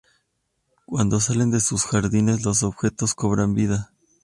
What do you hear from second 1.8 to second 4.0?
jardines, los objetos cobran vida.